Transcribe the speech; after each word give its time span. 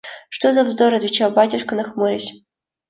–Что 0.29 0.51
за 0.51 0.63
вздор!– 0.63 0.95
отвечал 0.95 1.29
батюшка 1.29 1.75
нахмурясь. 1.75 2.41